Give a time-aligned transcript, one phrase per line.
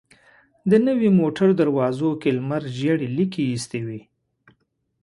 [0.69, 4.01] د نوې موټر دروازو کې لمر ژېړې ليکې ايستې وې.